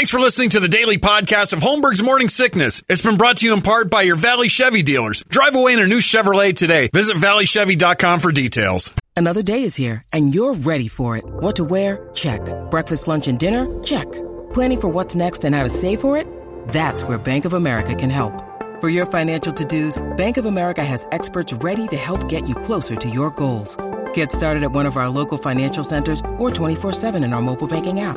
[0.00, 2.82] Thanks for listening to the daily podcast of Holmberg's Morning Sickness.
[2.88, 5.22] It's been brought to you in part by your Valley Chevy dealers.
[5.28, 6.88] Drive away in a new Chevrolet today.
[6.90, 8.90] Visit valleychevy.com for details.
[9.14, 11.24] Another day is here, and you're ready for it.
[11.26, 12.08] What to wear?
[12.14, 12.40] Check.
[12.70, 13.66] Breakfast, lunch, and dinner?
[13.84, 14.10] Check.
[14.54, 16.26] Planning for what's next and how to save for it?
[16.68, 18.32] That's where Bank of America can help.
[18.80, 22.96] For your financial to-dos, Bank of America has experts ready to help get you closer
[22.96, 23.76] to your goals.
[24.14, 28.00] Get started at one of our local financial centers or 24-7 in our mobile banking
[28.00, 28.16] app.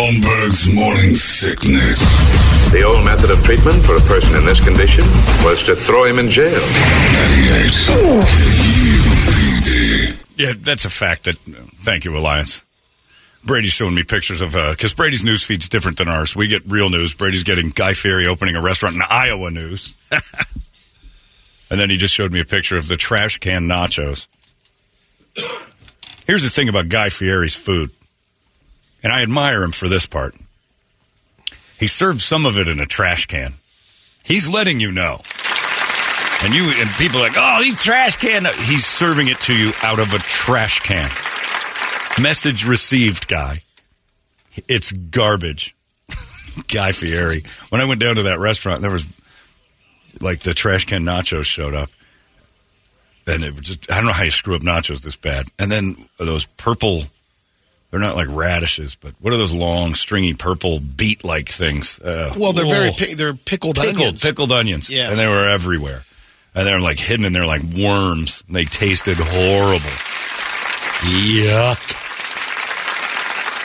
[0.00, 1.98] Holmberg's morning sickness.
[2.72, 5.04] The old method of treatment for a person in this condition
[5.44, 6.58] was to throw him in jail.
[9.68, 10.16] 98.
[10.38, 11.24] Yeah, that's a fact.
[11.24, 11.36] That
[11.84, 12.64] thank you, Alliance.
[13.44, 16.34] Brady's showing me pictures of uh, because Brady's news feed's different than ours.
[16.34, 17.14] We get real news.
[17.14, 22.32] Brady's getting Guy Fieri opening a restaurant in Iowa news, and then he just showed
[22.32, 24.28] me a picture of the trash can nachos.
[26.26, 27.90] Here's the thing about Guy Fieri's food,
[29.02, 30.34] and I admire him for this part.
[31.78, 33.54] He served some of it in a trash can.
[34.22, 35.20] He's letting you know.
[36.42, 38.44] And you and people are like, oh, these trash can.
[38.64, 41.10] He's serving it to you out of a trash can.
[42.20, 43.62] Message received, guy.
[44.68, 45.74] It's garbage.
[46.68, 47.44] Guy Fieri.
[47.68, 49.16] When I went down to that restaurant, there was
[50.20, 51.90] like the trash can nachos showed up.
[53.26, 55.46] And it was just, I don't know how you screw up nachos this bad.
[55.58, 57.04] And then those purple,
[57.90, 61.98] they're not like radishes, but what are those long, stringy, purple beet like things?
[61.98, 62.92] Uh, Well, they're very oh.
[62.92, 64.22] pi- they're pickled, pickled, onions.
[64.22, 64.88] pickled onions.
[64.90, 65.10] Yeah.
[65.10, 66.04] And they were everywhere.
[66.54, 68.42] And they're like hidden in there like worms.
[68.48, 69.90] They tasted horrible.
[71.00, 71.96] Yuck.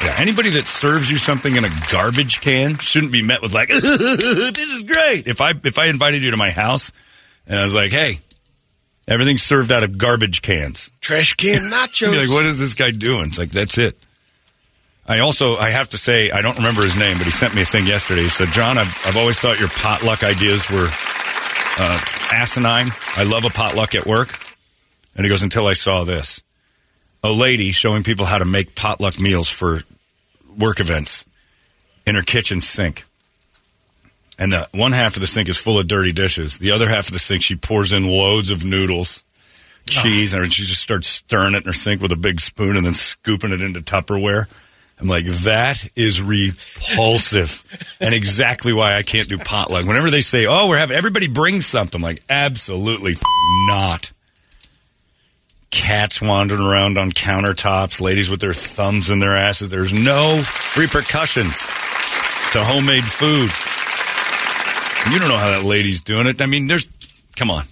[0.06, 3.70] Yeah, anybody that serves you something in a garbage can shouldn't be met with like,
[3.72, 6.92] "This is great." If I if I invited you to my house
[7.48, 8.20] and I was like, "Hey,
[9.08, 12.16] everything's served out of garbage cans," Trash can nachos.
[12.16, 13.98] Like, "What is this guy doing?" It's like that's it.
[15.08, 17.62] I also I have to say I don't remember his name, but he sent me
[17.62, 18.24] a thing yesterday.
[18.24, 22.02] He said, "John, I've I've always thought your potluck ideas were uh,
[22.32, 22.88] asinine.
[23.16, 24.30] I love a potluck at work."
[25.16, 26.42] And he goes, "Until I saw this."
[27.26, 29.82] a lady showing people how to make potluck meals for
[30.58, 31.26] work events
[32.06, 33.04] in her kitchen sink.
[34.38, 36.60] And the one half of the sink is full of dirty dishes.
[36.60, 39.24] The other half of the sink, she pours in loads of noodles,
[39.88, 42.86] cheese, and she just starts stirring it in her sink with a big spoon and
[42.86, 44.48] then scooping it into Tupperware.
[45.00, 49.86] I'm like, that is repulsive, and exactly why I can't do potluck.
[49.86, 53.16] Whenever they say, "Oh, we're having everybody bring something," I'm like, absolutely
[53.68, 54.12] not
[55.76, 59.70] cats wandering around on countertops, ladies with their thumbs in their asses.
[59.70, 60.42] There's no
[60.78, 61.60] repercussions
[62.52, 63.52] to homemade food.
[65.12, 66.42] You don't know how that lady's doing it.
[66.42, 66.88] I mean, there's,
[67.36, 67.66] come on.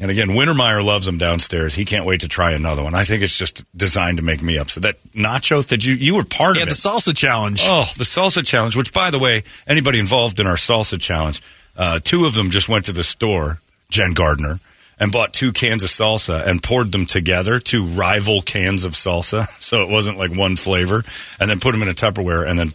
[0.00, 1.74] And again, Wintermeyer loves them downstairs.
[1.74, 2.94] He can't wait to try another one.
[2.94, 4.82] I think it's just designed to make me upset.
[4.82, 7.62] That nacho that you you were part Yeah, of the salsa challenge.
[7.64, 11.42] Oh, the salsa challenge, which, by the way, anybody involved in our salsa challenge,
[11.76, 13.60] uh, two of them just went to the store,
[13.90, 14.58] Jen Gardner,
[14.98, 19.46] and bought two cans of salsa and poured them together, two rival cans of salsa.
[19.60, 21.04] So it wasn't like one flavor,
[21.38, 22.70] and then put them in a Tupperware and then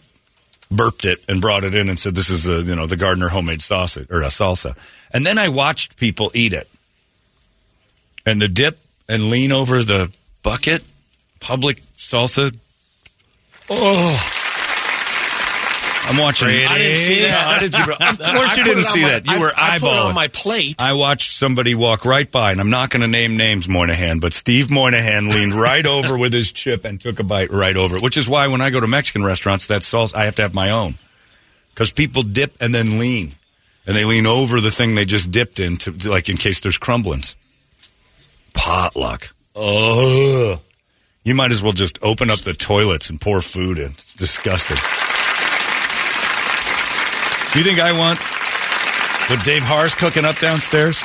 [0.70, 3.28] burped it and brought it in and said, "This is a you know the Gardner
[3.28, 4.76] homemade sausage or a salsa."
[5.10, 6.68] And then I watched people eat it,
[8.26, 8.78] and the dip
[9.08, 10.82] and lean over the bucket,
[11.40, 12.54] public salsa.
[13.70, 14.32] Oh.
[16.08, 16.46] I'm watching.
[16.48, 17.46] I didn't see that.
[17.48, 19.26] I didn't see, of course, you put didn't see my- that.
[19.26, 20.76] You I- were I put it on my plate.
[20.80, 24.32] I watched somebody walk right by, and I'm not going to name names, Moynihan, but
[24.32, 28.02] Steve Moynihan leaned right over with his chip and took a bite right over it.
[28.02, 30.54] Which is why when I go to Mexican restaurants, that sauce I have to have
[30.54, 30.94] my own
[31.74, 33.32] because people dip and then lean,
[33.84, 36.78] and they lean over the thing they just dipped in to, like in case there's
[36.78, 37.36] crumblings.
[38.56, 39.34] Potluck.
[39.54, 40.60] Oh,
[41.24, 43.90] you might as well just open up the toilets and pour food in.
[43.92, 44.76] It's disgusting.
[47.52, 48.18] Do you think I want
[49.30, 51.02] what Dave Haar's cooking up downstairs?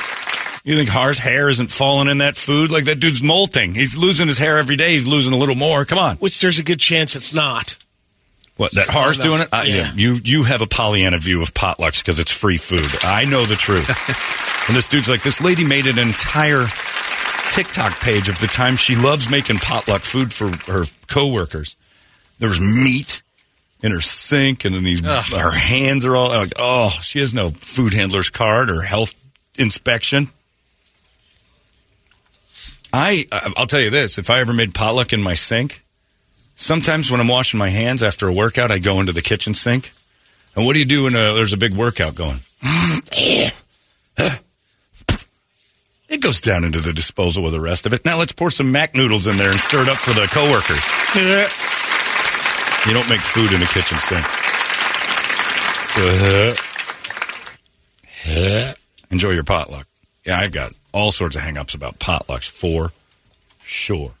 [0.64, 2.70] You think Haar's hair isn't falling in that food?
[2.70, 3.74] Like that dude's molting.
[3.74, 4.90] He's losing his hair every day.
[4.92, 5.84] He's losing a little more.
[5.84, 6.16] Come on.
[6.16, 7.76] Which there's a good chance it's not.
[8.58, 9.48] What that Haar's doing it?
[9.52, 9.90] Uh, I, Yeah.
[9.94, 12.86] You you have a Pollyanna view of potlucks because it's free food.
[13.02, 13.88] I know the truth.
[14.68, 16.66] and this dude's like, this lady made an entire
[17.52, 21.76] TikTok page of the time she loves making potluck food for her coworkers.
[22.38, 23.22] There was meat
[23.82, 27.50] in her sink, and then these her hands are all like, oh, she has no
[27.50, 29.14] food handler's card or health
[29.58, 30.28] inspection.
[32.90, 33.26] I
[33.58, 35.84] I'll tell you this: if I ever made potluck in my sink,
[36.54, 39.92] sometimes when I'm washing my hands after a workout, I go into the kitchen sink.
[40.56, 42.38] And what do you do when uh, there's a big workout going?
[46.12, 48.04] It goes down into the disposal with the rest of it.
[48.04, 50.84] Now let's pour some mac noodles in there and stir it up for the coworkers.
[52.86, 54.26] You don't make food in a kitchen sink.
[59.10, 59.86] Enjoy your potluck.
[60.26, 62.92] Yeah, I've got all sorts of hang-ups about potlucks for
[63.62, 64.12] sure.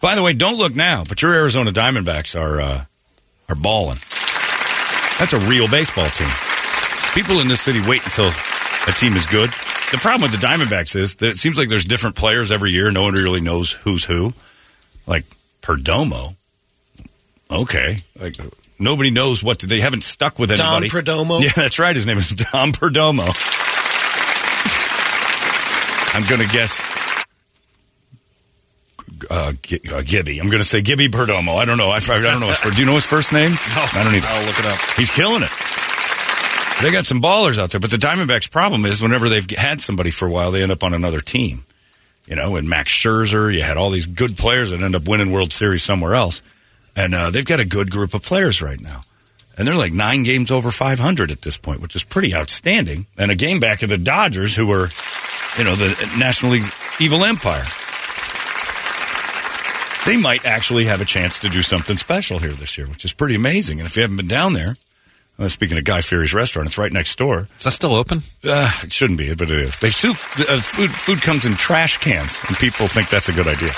[0.00, 2.84] By the way, don't look now, but your Arizona Diamondbacks are uh,
[3.48, 3.98] are balling.
[5.18, 6.30] That's a real baseball team.
[7.14, 8.30] People in this city wait until
[8.86, 9.50] a team is good.
[9.90, 12.90] The problem with the Diamondbacks is that it seems like there's different players every year.
[12.90, 14.34] No one really knows who's who.
[15.06, 15.24] Like
[15.62, 16.36] Perdomo.
[17.50, 17.96] Okay.
[18.20, 18.34] Like
[18.78, 20.90] nobody knows what to, they haven't stuck with Don anybody.
[20.90, 21.40] Perdomo?
[21.42, 21.96] Yeah, that's right.
[21.96, 23.24] His name is Don Perdomo.
[26.14, 26.84] I'm going to guess
[29.30, 30.38] uh, Gi- uh, Gibby.
[30.40, 31.56] I'm going to say Gibby Perdomo.
[31.56, 31.90] I don't know.
[31.90, 32.76] I, I don't know his first.
[32.76, 33.50] Do you know his first name?
[33.52, 33.56] No,
[33.94, 34.26] I don't either.
[34.28, 34.78] I'll look it up.
[34.96, 35.50] He's killing it.
[36.82, 40.10] They got some ballers out there, but the Diamondbacks' problem is whenever they've had somebody
[40.10, 41.64] for a while, they end up on another team.
[42.26, 45.32] You know, and Max Scherzer, you had all these good players that end up winning
[45.32, 46.40] World Series somewhere else,
[46.94, 49.02] and uh, they've got a good group of players right now,
[49.56, 53.32] and they're like nine games over 500 at this point, which is pretty outstanding, and
[53.32, 54.88] a game back of the Dodgers, who were,
[55.58, 56.70] you know, the National League's
[57.00, 57.64] evil empire.
[60.06, 63.12] They might actually have a chance to do something special here this year, which is
[63.12, 63.80] pretty amazing.
[63.80, 64.76] And if you haven't been down there,
[65.38, 67.48] uh, speaking of Guy Fieri's restaurant, it's right next door.
[67.58, 68.22] Is that still open?
[68.44, 69.78] Uh, it shouldn't be, but it is.
[69.78, 70.16] They soup,
[70.48, 73.72] uh, food food comes in trash cans, and people think that's a good idea.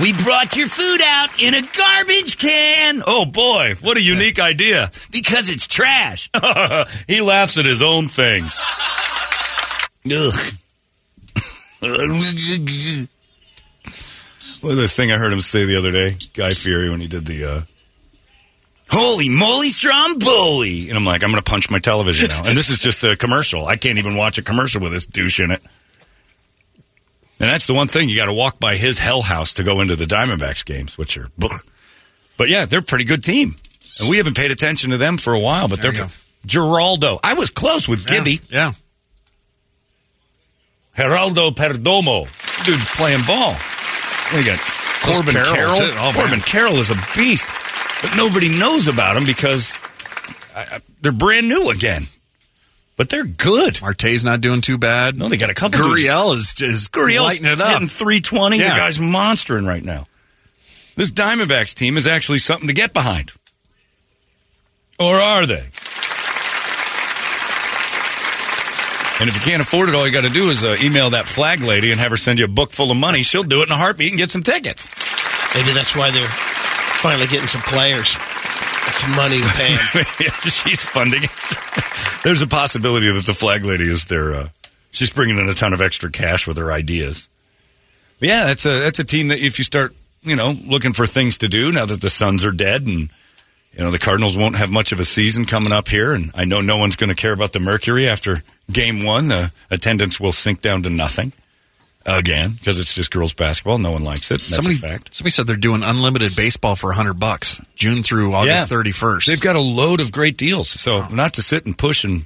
[0.00, 3.02] We brought your food out in a garbage can.
[3.06, 4.90] Oh boy, what a unique idea!
[5.10, 6.30] Because it's trash.
[7.06, 8.60] he laughs at his own things.
[10.10, 10.54] Ugh.
[14.62, 17.26] Well, the thing I heard him say the other day, Guy Fieri, when he did
[17.26, 17.60] the uh,
[18.92, 22.44] "Holy moly, Stromboli," and I'm like, I'm going to punch my television now.
[22.44, 23.66] And this is just a commercial.
[23.66, 25.62] I can't even watch a commercial with this douche in it.
[27.40, 29.80] And that's the one thing you got to walk by his hell house to go
[29.80, 31.26] into the Diamondbacks games, which are.
[31.38, 33.56] But yeah, they're a pretty good team,
[33.98, 35.68] and we haven't paid attention to them for a while.
[35.68, 36.06] But There they're.
[36.46, 37.18] Geraldo.
[37.24, 38.40] I was close with Gibby.
[38.50, 38.72] Yeah.
[40.96, 42.26] Geraldo Perdomo.
[42.64, 43.56] Dude's playing ball.
[44.34, 44.58] We got
[45.02, 45.92] Corbin Carroll, Carroll.
[45.98, 46.40] Oh, Corbin man.
[46.40, 47.46] Carroll is a beast,
[48.02, 49.74] but nobody knows about them because
[50.54, 52.02] I, I, they're brand new again.
[52.96, 53.80] But they're good.
[53.80, 55.16] Marte's not doing too bad.
[55.16, 55.80] No, they got a couple.
[55.82, 56.02] dudes.
[56.02, 57.72] Gurriel is is Gurriel's lighting it up.
[57.72, 58.58] getting 320.
[58.58, 60.06] The guy's monstering right now.
[60.94, 63.32] This Diamondbacks team is actually something to get behind.
[64.98, 65.64] Or are they?
[69.20, 71.26] And if you can't afford it, all you got to do is uh, email that
[71.26, 73.22] flag lady and have her send you a book full of money.
[73.22, 74.86] She'll do it in a heartbeat and get some tickets.
[75.54, 76.28] Maybe that's why they're
[77.02, 78.16] finally getting some players.
[78.94, 79.76] Some money to pay
[80.48, 82.22] she's funding it.
[82.24, 84.34] There's a possibility that the flag lady is there.
[84.34, 84.48] Uh,
[84.92, 87.28] she's bringing in a ton of extra cash with her ideas.
[88.20, 91.06] But yeah, that's a that's a team that if you start, you know, looking for
[91.06, 93.10] things to do now that the Suns are dead and
[93.72, 96.44] you know the Cardinals won't have much of a season coming up here, and I
[96.44, 99.26] know no one's going to care about the Mercury after Game One.
[99.26, 101.32] The attendance will sink down to nothing
[102.06, 103.78] again because it's just girls basketball.
[103.78, 104.40] No one likes it.
[104.40, 105.14] That's somebody, a fact.
[105.14, 109.26] somebody said they're doing unlimited baseball for hundred bucks, June through August thirty first.
[109.26, 110.68] They've got a load of great deals.
[110.68, 112.24] So not to sit and push and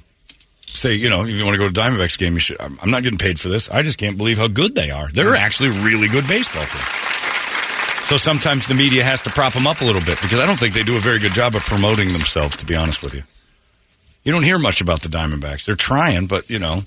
[0.67, 2.57] say, you know, if you want to go to Diamondbacks game, you should.
[2.59, 3.69] I'm not getting paid for this.
[3.69, 5.09] I just can't believe how good they are.
[5.11, 6.81] They're actually really good baseball team.
[8.07, 10.57] So sometimes the media has to prop them up a little bit because I don't
[10.57, 12.55] think they do a very good job of promoting themselves.
[12.57, 13.23] To be honest with you,
[14.23, 15.65] you don't hear much about the Diamondbacks.
[15.65, 16.81] They're trying, but you know,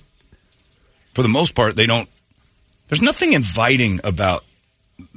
[1.12, 2.08] for the most part, they don't.
[2.90, 4.44] There's nothing inviting about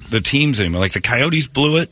[0.09, 0.81] the teams anymore.
[0.81, 1.91] Like the Coyotes blew it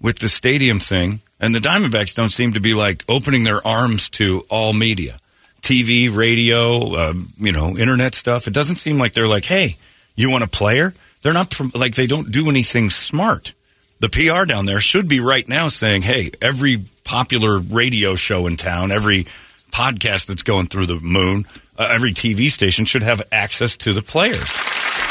[0.00, 4.08] with the stadium thing, and the Diamondbacks don't seem to be like opening their arms
[4.10, 5.18] to all media.
[5.60, 8.48] TV, radio, um, you know, internet stuff.
[8.48, 9.76] It doesn't seem like they're like, hey,
[10.16, 10.94] you want a player?
[11.20, 13.52] They're not like they don't do anything smart.
[14.00, 18.56] The PR down there should be right now saying, hey, every popular radio show in
[18.56, 19.26] town, every
[19.72, 21.44] podcast that's going through the moon,
[21.78, 24.50] uh, every TV station should have access to the players.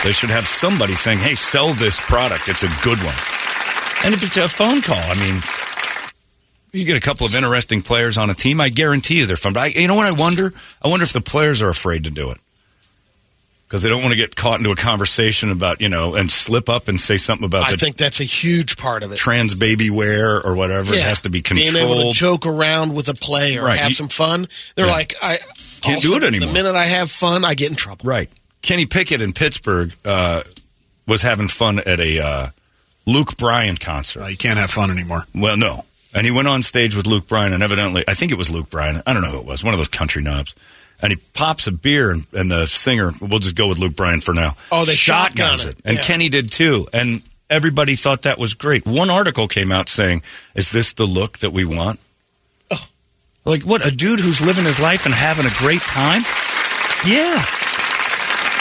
[0.03, 2.49] They should have somebody saying, hey, sell this product.
[2.49, 3.13] It's a good one.
[4.03, 5.39] And if it's a phone call, I mean,
[6.71, 9.53] you get a couple of interesting players on a team, I guarantee you they're fun.
[9.53, 10.53] But I, you know what I wonder?
[10.81, 12.39] I wonder if the players are afraid to do it
[13.67, 16.67] because they don't want to get caught into a conversation about you know and slip
[16.67, 19.17] up and say something about I think that's a huge part of it.
[19.17, 20.93] trans baby wear or whatever.
[20.95, 21.73] It has to be controlled.
[21.73, 23.79] Being able to joke around with a play or Right.
[23.79, 24.47] have You- some fun.
[24.75, 24.91] They're Yeah.
[24.91, 25.37] like, I
[25.81, 26.47] Can't do it anymore.
[26.47, 28.05] The minute I have fun, I get in trouble.
[28.09, 28.29] Right.
[28.61, 30.43] Kenny Pickett in Pittsburgh uh,
[31.07, 32.47] was having fun at a uh,
[33.05, 34.23] Luke Bryan concert.
[34.23, 35.25] Uh, you can't have fun anymore.
[35.33, 35.85] Well, no.
[36.13, 38.69] And he went on stage with Luke Bryan, and evidently, I think it was Luke
[38.69, 39.01] Bryan.
[39.07, 40.55] I don't know who it was, one of those country knobs.
[41.01, 44.19] And he pops a beer, and, and the singer, we'll just go with Luke Bryan
[44.19, 44.55] for now.
[44.71, 45.79] Oh, they shotguns shotgun it.
[45.79, 45.85] it.
[45.85, 46.03] And Yeah.
[46.03, 46.87] Kenny did too.
[46.93, 48.85] And everybody thought that was great.
[48.85, 50.21] One article came out saying,
[50.53, 51.99] Is this the look that we want?
[52.69, 52.85] Oh.
[53.45, 53.83] Like, what?
[53.85, 56.21] A dude who's living his life and having a great time?
[57.07, 57.43] Yeah.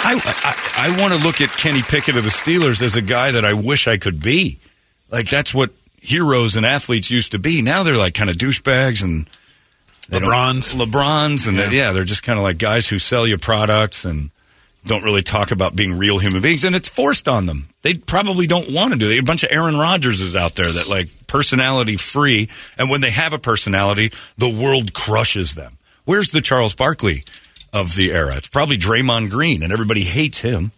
[0.03, 3.33] I, I, I want to look at Kenny Pickett of the Steelers as a guy
[3.33, 4.59] that I wish I could be.
[5.11, 7.61] Like, that's what heroes and athletes used to be.
[7.63, 9.27] Now they're like kind of douchebags and
[10.09, 10.73] LeBrons.
[10.75, 11.65] LeBrons, and Yeah.
[11.65, 11.71] yeah.
[11.71, 14.31] yeah, they're just kind of like guys who sell you products and
[14.87, 17.67] don't really talk about being real human beings, and it's forced on them.
[17.83, 19.19] They probably don't want to do it.
[19.19, 23.33] A bunch of Aaron Rodgerses out there that like personality free, and when they have
[23.35, 25.77] a personality, the world crushes them.
[26.07, 27.25] Where's the Charles Barkley
[27.73, 28.37] of the era?
[28.37, 30.73] It's probably Draymond Green, and everybody hates him.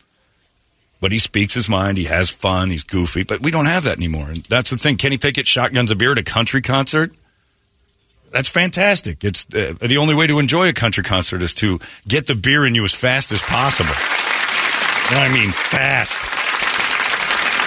[1.01, 1.99] But he speaks his mind.
[1.99, 2.71] He has fun.
[2.71, 3.25] He's goofy.
[3.25, 4.31] But we don't have that anymore.
[4.31, 4.97] And that's the thing.
[4.97, 7.13] Kenny Pickett shotguns a beer at a country concert.
[8.31, 9.25] That's fantastic.
[9.25, 12.67] It's uh, the only way to enjoy a country concert is to get the beer
[12.67, 13.95] in you as fast as possible.
[15.11, 16.15] And I mean fast.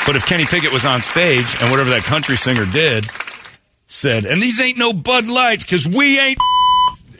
[0.07, 3.05] But if Kenny Pickett was on stage and whatever that country singer did
[3.87, 6.39] said, and these ain't no Bud Lights because we ain't.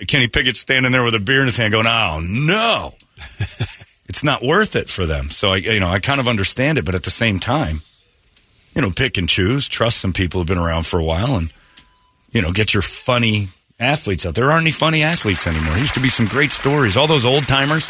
[0.08, 2.96] Kenny Pickett standing there with a beer in his hand going, oh no.
[4.10, 5.30] it's not worth it for them.
[5.30, 7.82] So I, you know, I kind of understand it, but at the same time,
[8.75, 9.68] you know, pick and choose.
[9.68, 11.52] Trust some people who've been around for a while, and
[12.32, 13.48] you know, get your funny
[13.80, 14.36] athletes out.
[14.36, 15.72] There aren't any funny athletes anymore.
[15.72, 16.98] There used to be some great stories.
[16.98, 17.90] All those old timers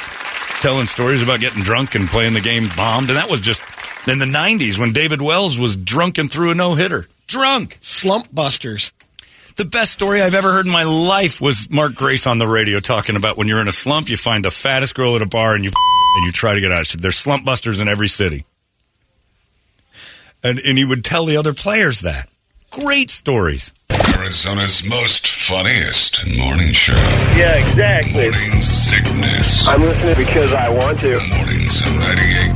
[0.62, 3.62] telling stories about getting drunk and playing the game bombed, and that was just
[4.08, 7.08] in the '90s when David Wells was drunk and threw a no hitter.
[7.28, 7.78] Drunk.
[7.82, 8.94] Slump busters.
[9.56, 12.82] The best story I've ever heard in my life was Mark Grace on the radio
[12.82, 15.56] talking about when you're in a slump, you find the fattest girl at a bar
[15.56, 15.72] and you
[16.18, 16.86] and you try to get out.
[16.86, 18.46] She said, There's slump busters in every city.
[20.44, 22.28] And and he would tell the other players that.
[22.70, 23.74] Great stories.
[23.90, 26.94] Arizona's most funniest morning show.
[27.38, 28.32] Yeah, exactly.
[28.32, 29.66] Morning sickness.
[29.66, 31.18] I'm listening because I want to.
[31.30, 32.56] Mornings on 98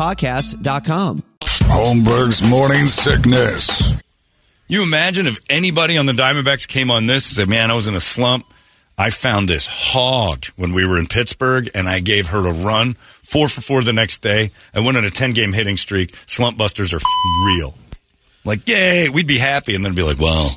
[0.00, 1.22] UAPpodcast.com.
[1.42, 3.92] Holmberg's morning sickness.
[4.66, 7.86] You imagine if anybody on the Diamondbacks came on this and said, Man, I was
[7.86, 8.46] in a slump.
[8.96, 12.94] I found this hog when we were in Pittsburgh and I gave her a run.
[12.94, 14.52] Four for four the next day.
[14.74, 16.14] I went on a 10 game hitting streak.
[16.26, 17.02] Slump busters are f-
[17.44, 17.74] real.
[18.44, 19.74] Like, yay, we'd be happy.
[19.74, 20.48] And then be like, well,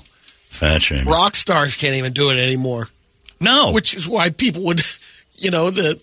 [0.47, 1.07] fat shame.
[1.07, 2.89] Rock stars can't even do it anymore.
[3.41, 3.71] No.
[3.71, 4.81] Which is why people would,
[5.35, 6.01] you know, the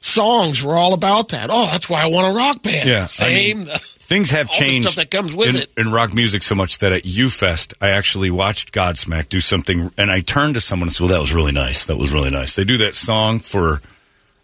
[0.00, 1.48] songs were all about that.
[1.52, 2.88] Oh, that's why I want a rock band.
[2.88, 5.70] Yeah, I mean, Things have changed stuff that comes with in, it.
[5.76, 10.10] in rock music so much that at UFest, I actually watched Godsmack do something, and
[10.10, 11.84] I turned to someone and said, "Well, that was really nice.
[11.86, 13.82] That was really nice." They do that song for,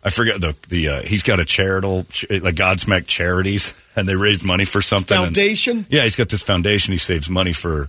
[0.03, 0.89] I forget the the.
[0.89, 5.17] Uh, he's got a charitable, like Godsmack charities, and they raised money for something.
[5.17, 5.87] and- Foundation?
[5.89, 6.93] yeah, he's got this foundation.
[6.93, 7.89] He saves money for,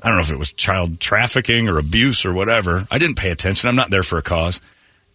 [0.00, 2.86] I don't know if it was child trafficking or abuse or whatever.
[2.92, 3.68] I didn't pay attention.
[3.68, 4.60] I'm not there for a cause.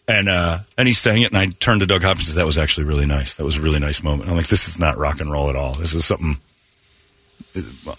[0.07, 2.45] And uh, and he sang it, and I turned to Doug Hopkins and said, That
[2.45, 3.37] was actually really nice.
[3.37, 4.29] That was a really nice moment.
[4.29, 5.73] I'm like, This is not rock and roll at all.
[5.75, 6.35] This is something.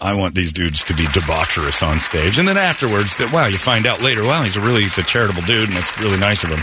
[0.01, 2.37] I want these dudes to be debaucherous on stage.
[2.37, 5.03] And then afterwards, that wow, you find out later, wow, he's a really he's a
[5.03, 6.61] charitable dude, and that's really nice of him.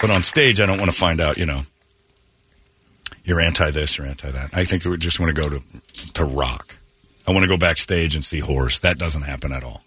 [0.00, 1.62] But on stage, I don't want to find out, you know,
[3.24, 4.50] you're anti this, you're anti that.
[4.52, 5.62] I think that we just want to go to
[6.14, 6.76] to rock.
[7.26, 8.80] I want to go backstage and see horse.
[8.80, 9.82] That doesn't happen at all.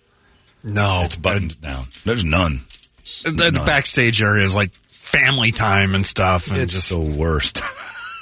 [0.63, 1.85] No, It's buttoned down.
[2.03, 2.61] There's none.
[3.23, 6.49] The, the backstage area is like family time and stuff.
[6.51, 7.61] And It's just the worst.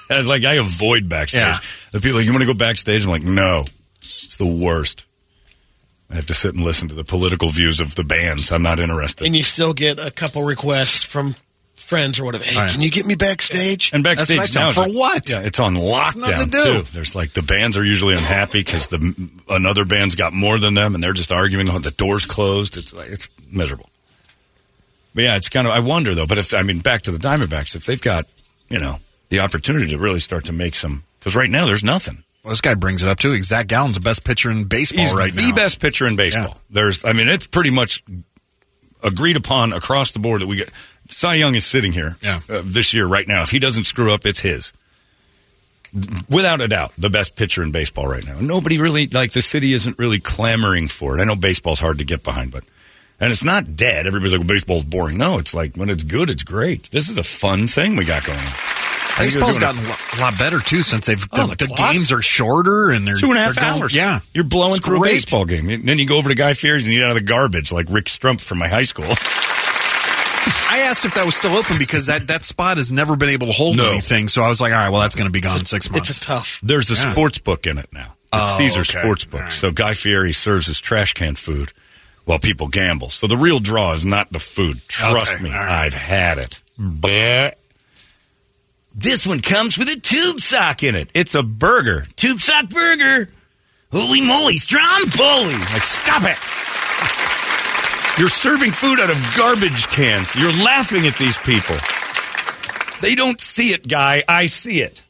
[0.10, 1.42] And, like I avoid backstage.
[1.42, 1.58] Yeah.
[1.92, 3.04] The people like, you want to go backstage?
[3.06, 3.64] I'm like, no,
[4.02, 5.06] it's the worst.
[6.10, 8.52] I have to sit and listen to the political views of the bands.
[8.52, 9.26] I'm not interested.
[9.26, 11.36] And you still get a couple requests from
[11.74, 12.44] friends or whatever.
[12.44, 12.72] Hey, Right.
[12.72, 13.92] can you get me backstage?
[13.92, 14.90] And backstage That's what now tell 'em.
[14.92, 15.30] it's For what?
[15.30, 16.64] Yeah, it's on nothing lockdown to do.
[16.64, 16.82] too.
[16.94, 20.94] There's like the bands are usually unhappy because the another band's got more than them,
[20.96, 21.66] and they're just arguing.
[21.66, 22.78] The doors closed.
[22.78, 23.90] It's like it's miserable.
[25.16, 25.74] But yeah, it's kind of.
[25.74, 26.28] I wonder though.
[26.28, 28.26] But if I mean, back to the Diamondbacks, if they've got
[28.70, 32.24] you know the opportunity to really start to make some, because right now there's nothing.
[32.44, 33.42] Well, this guy brings it up too.
[33.42, 35.56] Zach Gallen's the best pitcher in baseball He's right the now.
[35.56, 36.44] best pitcher in baseball.
[36.50, 36.54] Yeah.
[36.70, 38.04] There's, I mean, it's pretty much
[39.02, 40.72] agreed upon across the board that we get.
[41.08, 42.40] Cy Young is sitting here Yeah.
[42.48, 43.42] uh, this year right now.
[43.42, 44.74] If he doesn't screw up, it's his.
[46.30, 48.38] Without a doubt, the best pitcher in baseball right now.
[48.40, 51.22] Nobody really like the city isn't really clamoring for it.
[51.22, 52.64] I know baseball's hard to get behind, but
[53.20, 54.08] and it's not dead.
[54.08, 55.18] Everybody's like, well, baseball's boring.
[55.18, 56.90] No, it's like when it's good, it's great.
[56.92, 58.46] This is a fun thing we got going on.
[59.18, 61.76] I think they're Baseball's gotten a lot better too since they've Oh, the, the the
[61.94, 63.96] games are shorter and they're Two and a half they're going- hours.
[63.96, 65.70] Yeah, You're blowing It's through a baseball game.
[65.70, 67.88] And then you go over to Guy Fieri's and eat out of the garbage like
[67.90, 69.06] Rick Strumpf from my high school.
[70.68, 73.48] I asked if that was still open because that, that spot has never been able
[73.48, 73.90] to hold No.
[73.92, 74.28] anything.
[74.28, 76.10] So I was like, all right, well, that's going to be gone in six months.
[76.10, 76.60] It's a tough.
[76.62, 77.14] There's a Yeah.
[77.14, 78.16] sports book in it now.
[78.34, 79.00] It's Oh, Caesar okay.
[79.00, 79.52] Sports Book.
[79.52, 81.72] So Guy Fieri serves his trash can food
[82.26, 83.10] while people gamble.
[83.10, 84.82] So the real draw is not the food.
[84.88, 85.86] Trust Okay, me, right.
[85.86, 86.62] I've had it.
[86.78, 87.58] But
[88.94, 91.10] this one comes with a tube sock in it.
[91.14, 92.06] It's a burger.
[92.16, 93.30] Tube sock burger.
[93.92, 95.54] Holy moly, Stromboli.
[95.54, 96.38] Like, stop it.
[98.20, 100.36] You're serving food out of garbage cans.
[100.36, 101.76] You're laughing at these people.
[103.02, 104.24] They don't see it, guy.
[104.28, 105.04] I see it.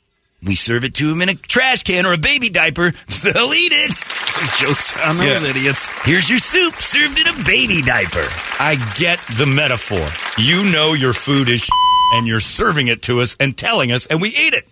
[0.45, 2.91] We serve it to them in a trash can or a baby diaper.
[3.23, 3.91] They'll eat it.
[4.59, 5.49] Jokes on those Yeah.
[5.49, 5.89] idiots.
[6.03, 8.25] Here's your soup served in a baby diaper.
[8.59, 10.07] I get the metaphor.
[10.37, 11.67] You know your food is
[12.13, 14.69] and you're serving it to us and telling us, and we eat it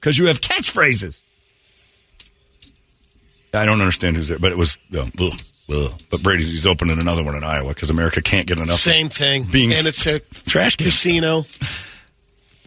[0.00, 1.20] because you have catchphrases.
[3.54, 4.78] I don't understand who's there, but it was.
[4.94, 5.32] Uh, ugh,
[5.70, 5.92] ugh.
[6.10, 8.76] But Brady's he's opening another one in Iowa because America can't get enough.
[8.78, 9.44] Same thing.
[9.44, 11.44] Being and it's a trash casino.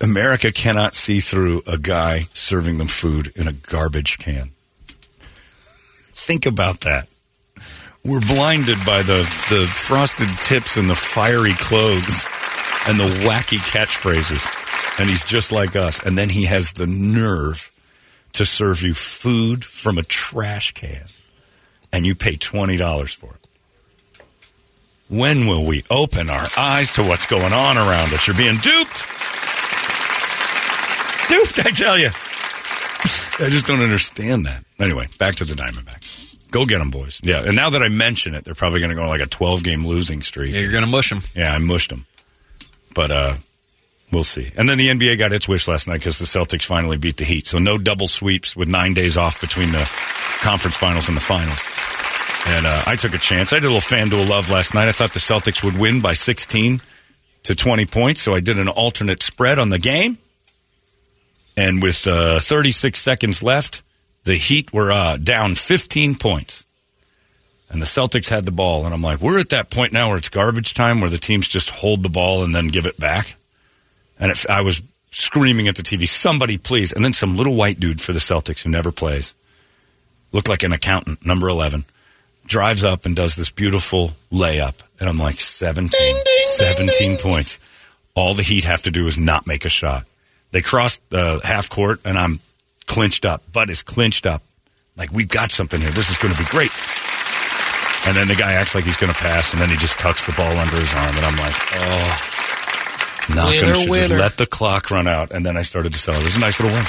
[0.01, 4.51] America cannot see through a guy serving them food in a garbage can.
[6.13, 7.07] Think about that.
[8.03, 12.25] We're blinded by the, the frosted tips and the fiery clothes
[12.87, 14.45] and the wacky catchphrases.
[14.99, 16.03] And he's just like us.
[16.03, 17.71] And then he has the nerve
[18.33, 21.05] to serve you food from a trash can.
[21.91, 24.21] And you pay $20 for it.
[25.07, 28.27] When will we open our eyes to what's going on around us?
[28.27, 29.03] You're being duped.
[31.35, 32.07] Duped, I tell you.
[32.07, 34.63] I just don't understand that.
[34.79, 36.33] Anyway, back to the Diamondbacks.
[36.51, 37.19] Go get them, boys.
[37.23, 39.25] Yeah, and now that I mention it, they're probably going to go on like a
[39.25, 40.53] 12 game losing streak.
[40.53, 41.21] Yeah, you're going to mush them.
[41.35, 42.05] Yeah, I mushed them.
[42.93, 43.33] But uh,
[44.11, 44.51] we'll see.
[44.55, 47.25] And then the NBA got its wish last night because the Celtics finally beat the
[47.25, 47.45] Heat.
[47.45, 49.83] So no double sweeps with nine days off between the
[50.39, 51.61] conference finals and the finals.
[52.47, 53.51] And uh, I took a chance.
[53.51, 54.87] I did a little FanDuel love last night.
[54.87, 56.79] I thought the Celtics would win by 16
[57.43, 58.21] to 20 points.
[58.21, 60.19] So I did an alternate spread on the game.
[61.57, 63.81] And with uh, 36 seconds left,
[64.23, 66.65] the Heat were uh, down 15 points.
[67.69, 68.85] And the Celtics had the ball.
[68.85, 71.47] And I'm like, we're at that point now where it's garbage time, where the teams
[71.47, 73.35] just hold the ball and then give it back.
[74.19, 76.91] And if I was screaming at the TV, somebody please.
[76.91, 79.33] And then some little white dude for the Celtics who never plays,
[80.31, 81.85] looked like an accountant, number 11,
[82.45, 84.81] drives up and does this beautiful layup.
[84.99, 85.91] And I'm like, 17,
[86.57, 87.59] 17 points.
[88.13, 90.05] All the Heat have to do is not make a shot.
[90.55, 92.39] They crossed uh, half court, and I'm
[92.87, 93.43] clinched up.
[93.51, 94.41] Butt is clinched up.
[94.95, 95.91] Like, we've got something here.
[95.91, 96.71] This is going to be great.
[98.07, 100.25] And then the guy acts like he's going to pass, and then he just tucks
[100.25, 102.19] the ball under his arm, and I'm like, oh,
[103.35, 105.31] not going to just let the clock run out.
[105.31, 106.23] And then I started to celebrate.
[106.23, 106.85] It was a nice little win.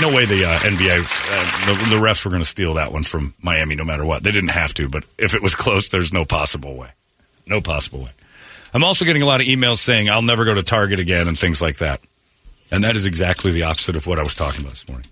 [0.00, 3.02] No way the uh, NBA, uh, the, the refs were going to steal that one
[3.02, 4.22] from Miami no matter what.
[4.22, 6.90] They didn't have to, but if it was close, there's no possible way.
[7.48, 8.12] No possible way.
[8.72, 11.36] I'm also getting a lot of emails saying I'll never go to Target again and
[11.36, 12.00] things like that.
[12.70, 15.06] And that is exactly the opposite of what I was talking about this morning.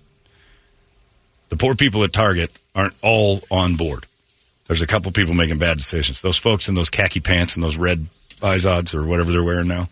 [1.48, 4.04] The poor people at Target aren't all on board.
[4.66, 6.20] There's a couple people making bad decisions.
[6.22, 8.06] Those folks in those khaki pants and those red
[8.40, 9.88] Izods or whatever they're wearing now,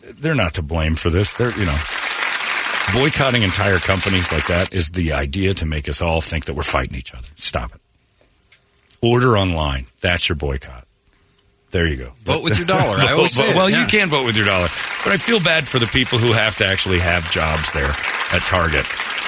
[0.00, 1.34] they're not to blame for this.
[1.34, 1.78] They're, you know,
[2.94, 6.62] boycotting entire companies like that is the idea to make us all think that we're
[6.62, 7.28] fighting each other.
[7.36, 7.80] Stop it.
[9.02, 9.86] Order online.
[10.00, 10.86] That's your boycott.
[11.72, 12.12] There you go.
[12.20, 12.96] Vote with your dollar.
[13.00, 14.68] I always say it, well, you can vote with your dollar,
[15.04, 17.90] but I feel bad for the people who have to actually have jobs there
[18.32, 18.86] at Target,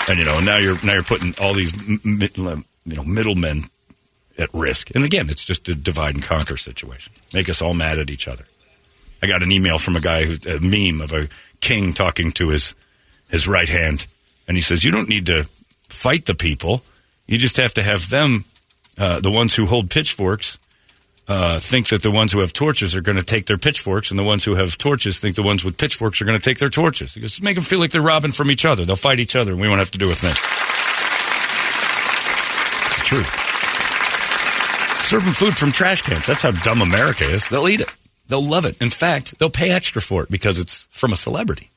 [0.09, 1.73] and you know, now you're now you're putting all these
[2.05, 3.63] you know middlemen
[4.37, 4.95] at risk.
[4.95, 7.13] And again, it's just a divide and conquer situation.
[7.33, 8.45] Make us all mad at each other.
[9.23, 11.29] I got an email from a guy who's a meme of a
[11.61, 12.75] king talking to his
[13.31, 14.07] his right hand,
[14.47, 15.49] and he says, "You don't need to
[15.89, 16.83] fight the people.
[17.27, 18.45] You just have to have them,
[18.99, 20.59] uh, the ones who hold pitchforks,
[21.27, 24.19] uh, think that the ones who have torches are going to take their pitchforks, and
[24.19, 26.69] the ones who have torches think the ones with pitchforks are going to take their
[26.69, 27.15] torches.
[27.15, 28.85] He goes, make them feel like they're robbing from each other.
[28.85, 30.35] They'll fight each other, and we won't have to do a thing.
[32.87, 33.41] It's the truth.
[35.05, 36.27] Serving food from trash cans.
[36.27, 37.49] That's how dumb America is.
[37.49, 37.95] They'll eat it.
[38.27, 38.81] They'll love it.
[38.83, 41.71] In fact, they'll pay extra for it because it's from a celebrity.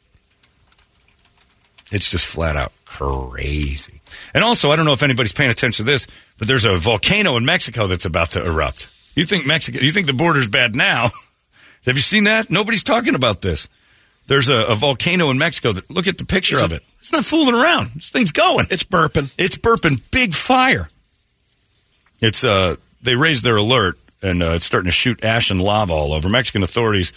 [1.92, 4.02] It's just flat out crazy.
[4.34, 6.08] And also, I don't know if anybody's paying attention to this,
[6.38, 8.88] but there's a volcano in Mexico that's about to erupt.
[9.18, 9.80] You think Mexico?
[9.80, 11.08] You think the border's bad now?
[11.86, 12.52] Have you seen that?
[12.52, 13.68] Nobody's talking about this.
[14.28, 16.84] There's a, a volcano in Mexico that look at the picture of it.
[17.00, 17.90] It's not fooling around.
[17.96, 18.68] This thing's going.
[18.70, 19.34] It's burping.
[19.40, 20.00] It's burping.
[20.12, 20.88] Big fire.
[22.22, 25.94] It's uh they raised their alert and uh, it's starting to shoot ash and lava
[25.94, 26.30] all over.
[26.30, 27.12] Mexican authorities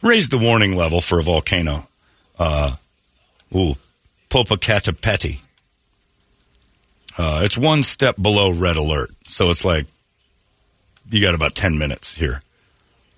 [0.00, 1.80] raised the warning level for a volcano.
[2.38, 2.76] Uh,
[3.54, 3.74] ooh,
[4.30, 5.38] Popocatépetl.
[7.18, 9.86] Uh, it's one step below red alert, so it's like
[11.10, 12.42] you got about ten minutes here.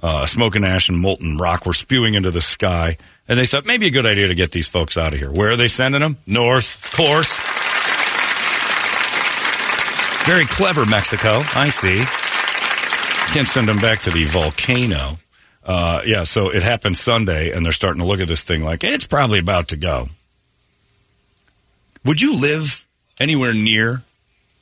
[0.02, 3.64] Uh, smoke and ash and molten rock were spewing into the sky, and they thought
[3.64, 5.30] maybe a good idea to get these folks out of here.
[5.30, 6.18] Where are they sending them?
[6.26, 7.38] North, of course.
[10.26, 11.42] Very clever, Mexico.
[11.54, 12.04] I see.
[13.34, 15.18] Can't send them back to the volcano.
[15.64, 18.84] Uh, yeah, so it happened Sunday, and they're starting to look at this thing like
[18.84, 20.08] it's probably about to go.
[22.04, 22.84] Would you live
[23.18, 24.02] anywhere near?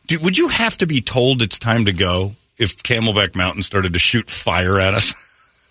[0.07, 3.93] Do, would you have to be told it's time to go if Camelback Mountain started
[3.93, 5.15] to shoot fire at us?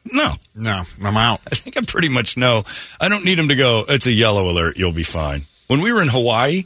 [0.11, 0.33] no.
[0.55, 1.39] No, I'm out.
[1.51, 2.63] I think I pretty much know.
[2.99, 5.43] I don't need them to go, it's a yellow alert, you'll be fine.
[5.67, 6.63] When we were in Hawaii,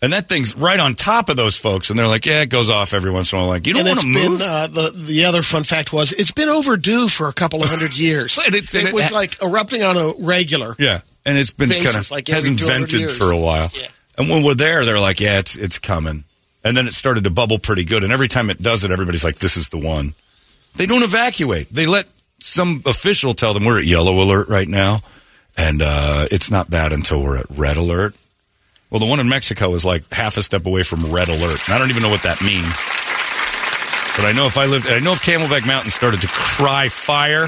[0.00, 2.70] and that thing's right on top of those folks, and they're like, yeah, it goes
[2.70, 3.48] off every once in a while.
[3.50, 4.38] Like, you don't want to move?
[4.38, 7.68] been uh, the the other fun fact was it's been overdue for a couple of
[7.68, 8.38] hundred years.
[8.38, 10.76] And it- and it it was like erupting on a regular.
[10.78, 13.70] Yeah, and it's been kind of like hasn't vented for a while.
[13.74, 13.88] Yeah.
[14.16, 16.22] And when we're there, they're like, "Yeah, it's it's coming."
[16.64, 18.02] And then it started to bubble pretty good.
[18.04, 20.14] And every time it does it, everybody's like, "This is the one."
[20.74, 21.68] They don't evacuate.
[21.72, 22.06] They let
[22.40, 25.00] some official tell them we're at yellow alert right now,
[25.56, 28.14] and uh, it's not bad until we're at red alert.
[28.90, 31.74] Well, the one in Mexico is like half a step away from red alert, and
[31.74, 32.74] I don't even know what that means.
[34.16, 37.44] But I know if I lived, I know if Camelback Mountain started to cry fire,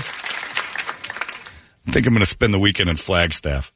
[1.87, 3.73] I think I'm going to spend the weekend in Flagstaff.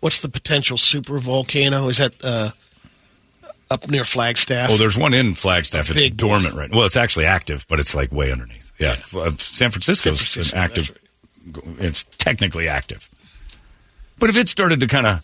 [0.00, 1.88] What's the potential super volcano?
[1.88, 2.50] Is that uh,
[3.74, 4.70] up near Flagstaff?
[4.70, 5.90] Oh, there's one in Flagstaff.
[5.90, 6.78] It's Big dormant right now.
[6.78, 8.72] Well, it's actually active, but it's like way underneath.
[8.78, 10.98] Yeah, Uh, San Francisco's San Francisco, an active.
[11.78, 13.08] It's technically active,
[14.18, 15.22] but if it started to kind of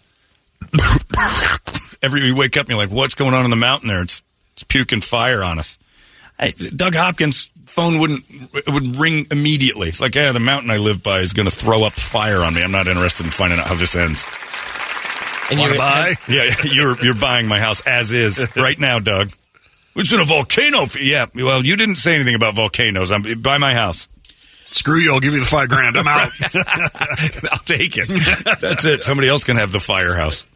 [2.02, 4.22] every you wake up and you're like, "What's going on in the mountain there?" It's
[4.52, 5.78] it's puking fire on us.
[6.38, 8.20] Hey, Doug Hopkins' phone wouldn't
[8.54, 9.88] it would ring immediately.
[9.88, 12.54] It's like, yeah, the mountain I live by is going to throw up fire on
[12.54, 12.62] me.
[12.62, 14.26] I'm not interested in finding out how this ends.
[15.50, 16.12] And Want you're- to buy?
[16.28, 19.30] Yeah, you're you're buying my house as is right now, Doug.
[19.96, 20.86] It's in a volcano.
[21.00, 23.10] Yeah, well, you didn't say anything about volcanoes.
[23.12, 24.08] I'm buy my house.
[24.72, 25.12] Screw you.
[25.12, 25.96] I'll give you the five grand.
[25.96, 26.30] I'm out.
[27.52, 28.06] I'll take it.
[28.60, 29.02] That's it.
[29.02, 30.46] Somebody else can have the firehouse.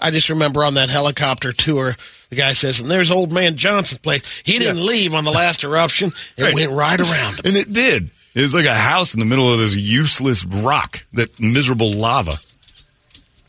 [0.00, 1.94] I just remember on that helicopter tour,
[2.30, 4.42] the guy says, and there's old man Johnson's place.
[4.44, 6.10] He didn't leave on the last eruption.
[6.36, 6.54] It Right.
[6.54, 7.40] went right around him.
[7.44, 8.10] And it did.
[8.34, 12.40] It was like a house in the middle of this useless rock, that miserable lava.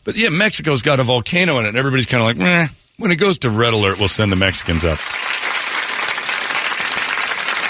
[0.04, 2.66] But yeah, Mexico's got a volcano in it, and everybody's kind of like, Meh.
[2.98, 4.98] when it goes to red alert, we'll send the Mexicans up.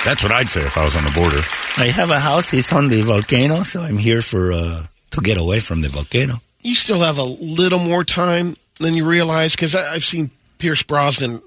[0.04, 1.40] That's what I'd say if I was on the border.
[1.78, 2.52] I have a house.
[2.52, 6.34] It's on the volcano, so I'm here for uh, to get away from the volcano.
[6.62, 11.40] You still have a little more time than you realize because I've seen Pierce Brosnan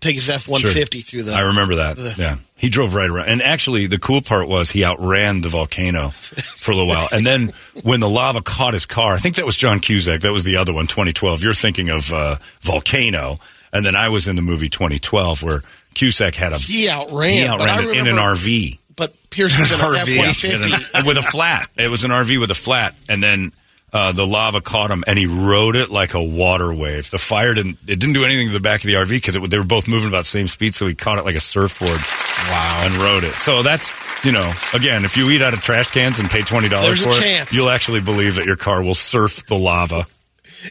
[0.00, 1.32] take his F 150 through the.
[1.32, 1.96] I remember that.
[1.96, 2.36] the- yeah.
[2.56, 3.28] He drove right around.
[3.28, 7.08] And actually, the cool part was he outran the volcano for a little while.
[7.12, 10.20] And then when the lava caught his car, I think that was John Cusack.
[10.22, 11.42] That was the other one, 2012.
[11.42, 13.38] You're thinking of uh, Volcano.
[13.72, 15.62] And then I was in the movie 2012 where
[15.94, 16.58] Cusack had a.
[16.58, 17.32] He outran.
[17.32, 18.78] He outran it in an RV.
[18.96, 20.72] But Pierce was in an RV, 150.
[20.72, 20.72] in
[21.04, 21.68] a- with a flat.
[21.76, 23.52] It was an RV with a flat, and then
[23.94, 27.08] uh, the lava caught him, and he rode it like a water wave.
[27.10, 27.78] The fire didn't.
[27.86, 30.08] It didn't do anything to the back of the RV because they were both moving
[30.08, 32.00] about the same speed, so he caught it like a surfboard.
[32.50, 32.82] Wow!
[32.84, 33.34] And rode it.
[33.34, 33.92] So that's
[34.24, 37.10] you know, again, if you eat out of trash cans and pay twenty dollars for
[37.10, 37.54] it, chance.
[37.54, 40.06] you'll actually believe that your car will surf the lava.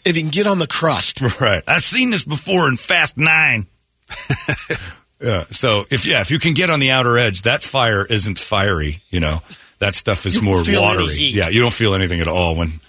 [0.03, 1.21] If you can get on the crust.
[1.39, 1.63] Right.
[1.65, 3.67] I've seen this before in Fast Nine.
[5.21, 5.45] yeah.
[5.51, 9.01] So if yeah, if you can get on the outer edge, that fire isn't fiery.
[9.09, 9.41] You know,
[9.79, 11.15] that stuff is You more watery.
[11.15, 12.81] Yeah, you don't feel anything at all when.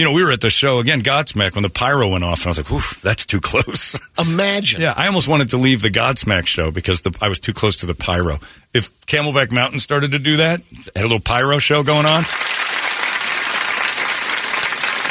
[0.00, 2.46] You know, we were at the show again, Godsmack, when the pyro went off, and
[2.46, 4.80] I was like, "Oof, that's too close." Imagine.
[4.80, 7.76] yeah, I almost wanted to leave the Godsmack show because the, I was too close
[7.80, 8.38] to the pyro.
[8.72, 10.62] If Camelback Mountain started to do that,
[10.96, 12.22] had a little pyro show going on,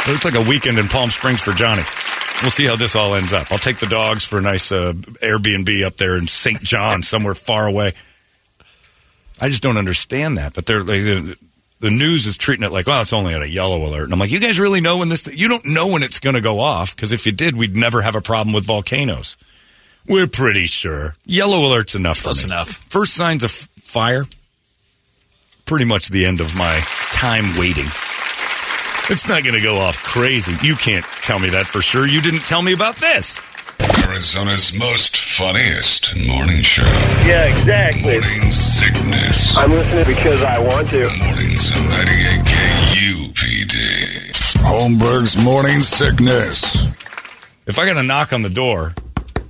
[0.08, 1.84] it looks like a weekend in Palm Springs for Johnny.
[2.42, 3.52] We'll see how this all ends up.
[3.52, 6.62] I'll take the dogs for a nice uh, Airbnb up there in St.
[6.62, 7.94] John, somewhere far away.
[9.40, 10.56] I just don't understand that.
[10.56, 11.04] But they're like,
[11.80, 14.06] the, news is treating it like, well, it's only at a yellow alert.
[14.06, 15.28] And I'm like, you guys really know when this?
[15.28, 18.02] You don't know when it's going to go off because if you did, we'd never
[18.02, 19.38] have a problem with volcanoes.
[20.08, 22.50] We're pretty sure yellow alert's enough for That's me.
[22.52, 22.70] enough.
[22.70, 24.26] First signs of f- fire.
[25.66, 27.86] Pretty much the end of my time waiting.
[29.12, 30.56] It's not going to go off crazy.
[30.62, 32.08] You can't tell me that for sure.
[32.08, 33.40] You didn't tell me about this.
[33.80, 36.84] Arizona's most funniest morning show.
[37.26, 38.20] Yeah, exactly.
[38.20, 39.56] Morning sickness.
[39.56, 41.08] I'm listening because I want to.
[41.18, 44.32] Mornings of 98 KUPD.
[44.62, 46.88] Holmberg's morning sickness.
[47.66, 48.94] If I got a knock on the door,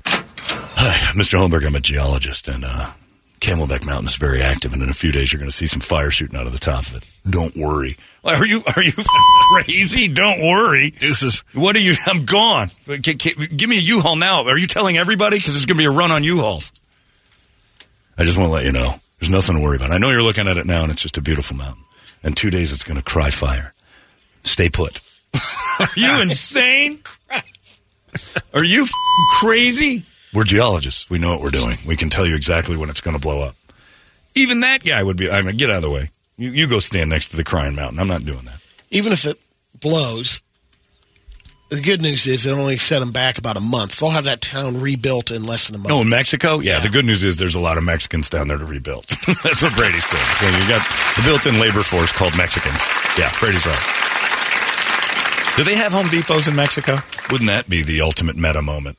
[0.05, 1.39] hi, Mr.
[1.39, 2.91] Holmberg, I'm a geologist, and uh,
[3.39, 5.79] Camelback Mountain is very active, and in a few days you're going to see some
[5.81, 7.09] fire shooting out of the top of it.
[7.29, 7.95] Don't worry.
[8.23, 8.91] Are you are you
[9.51, 10.07] crazy?
[10.07, 10.91] Don't worry.
[10.91, 11.43] Deuces.
[11.53, 11.93] What are you?
[12.07, 12.69] I'm gone.
[13.01, 14.43] Give me a U-Haul now.
[14.45, 15.37] Are you telling everybody?
[15.37, 16.71] Because there's going to be a run on U-Hauls.
[18.17, 18.91] I just want to let you know.
[19.19, 19.91] There's nothing to worry about.
[19.91, 21.83] I know you're looking at it now, and it's just a beautiful mountain.
[22.23, 23.73] In two days, it's going to cry fire.
[24.43, 24.99] Stay put.
[25.79, 26.99] Are you insane?
[28.53, 28.85] Are you
[29.39, 30.03] crazy?
[30.33, 31.09] We're geologists.
[31.09, 31.77] We know what we're doing.
[31.85, 33.55] We can tell you exactly when it's going to blow up.
[34.35, 35.29] Even that guy would be.
[35.29, 36.11] I mean, get out of the way.
[36.37, 37.99] You, you go stand next to the crying mountain.
[37.99, 38.61] I'm not doing that.
[38.91, 39.39] Even if it
[39.79, 40.41] blows,
[41.69, 43.99] the good news is it only set them back about a month.
[43.99, 45.89] They'll have that town rebuilt in less than a month.
[45.89, 48.57] No, in Mexico, yeah, The good news is there's a lot of Mexicans down there
[48.57, 49.05] to rebuild.
[49.43, 50.21] That's what Brady said.
[50.21, 50.85] So you got
[51.17, 52.85] the built-in labor force called Mexicans.
[53.17, 53.79] Yeah, Brady's right.
[55.57, 56.97] Do they have Home Depots in Mexico?
[57.31, 58.97] Wouldn't that be the ultimate meta moment?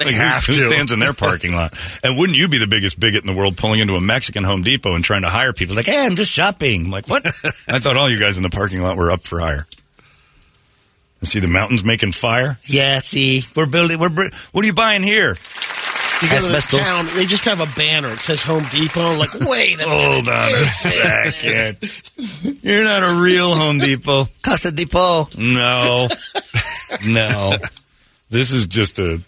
[0.00, 1.72] They Like, have who, who stands in their parking lot?
[2.02, 4.62] And wouldn't you be the biggest bigot in the world pulling into a Mexican Home
[4.62, 5.76] Depot and trying to hire people?
[5.76, 6.86] Like, hey, I'm just shopping.
[6.86, 7.24] I'm like, what?
[7.68, 9.66] I thought all you guys in the parking lot were up for hire.
[11.20, 12.58] And see the mountains making fire?
[12.64, 13.98] Yeah, see, we're building.
[13.98, 15.36] We're br- what are you buying here?
[16.22, 18.08] You go to the town, they just have a banner.
[18.08, 19.16] It says Home Depot.
[19.18, 19.88] Like, wait a minute.
[19.88, 21.78] Hold on a second.
[22.62, 24.24] You're not a real Home Depot.
[24.42, 25.28] Casa Depot.
[25.38, 26.08] No.
[27.08, 27.54] No.
[28.30, 29.20] This is just a.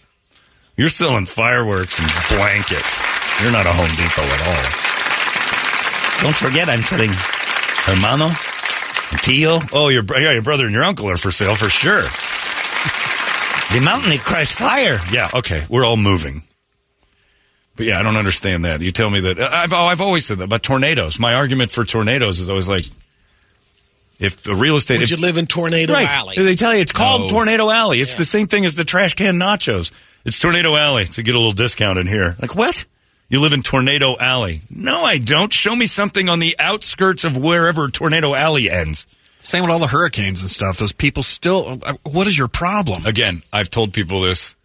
[0.77, 3.01] You're selling fireworks and blankets.
[3.41, 6.23] You're not a Home Depot at all.
[6.23, 8.29] Don't forget, I'm selling Hermano?
[9.23, 9.59] Tio.
[9.73, 12.03] Oh, your, yeah, your brother and your uncle are for sale for sure.
[13.73, 14.97] The mountain it cries fire.
[15.11, 15.65] Yeah, okay.
[15.69, 16.43] We're all moving.
[17.75, 18.79] But yeah, I don't understand that.
[18.79, 19.37] You tell me that.
[19.41, 21.19] I've, oh, I've always said that about tornadoes.
[21.19, 22.85] My argument for tornadoes is always like
[24.19, 24.99] if the real estate.
[24.99, 26.07] Would if- you live in Tornado right.
[26.09, 26.35] Alley?
[26.37, 27.29] They tell you it's called.
[27.29, 27.99] Tornado Alley.
[27.99, 28.19] It's Yeah.
[28.19, 29.91] the same thing as the trash can nachos.
[30.27, 31.05] It's Tornado Alley.
[31.05, 32.35] So get a little discount in here.
[32.41, 32.83] Like what?
[33.29, 34.59] You live in Tornado Alley?
[34.69, 35.53] No, I don't.
[35.53, 39.07] Show me something on the outskirts of wherever Tornado Alley ends.
[39.41, 40.77] Same with all the hurricanes and stuff.
[40.77, 41.79] Those people still.
[41.85, 43.05] uh, What is your problem?
[43.05, 44.57] Again, I've told people this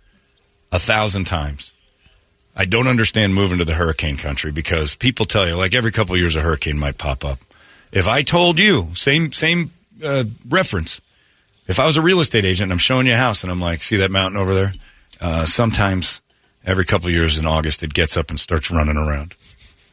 [0.72, 1.76] a thousand times.
[2.56, 6.14] I don't understand moving to the hurricane country because people tell you like every couple
[6.14, 7.38] of years a hurricane might pop up.
[7.92, 9.70] If I told you same same
[10.04, 11.00] uh, reference,
[11.68, 13.60] if I was a real estate agent and I'm showing you a house and I'm
[13.60, 14.72] like, see that mountain over there?
[15.22, 16.20] Uh, sometimes
[16.66, 19.34] every couple of years in August it gets up and starts running around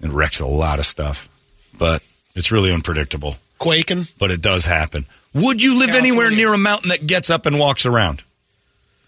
[0.01, 1.29] and wrecks a lot of stuff,
[1.77, 2.03] but
[2.35, 3.35] it's really unpredictable.
[3.59, 4.03] Quaking.
[4.17, 5.05] But it does happen.
[5.35, 8.23] Would you live anywhere near a mountain that gets up and walks around?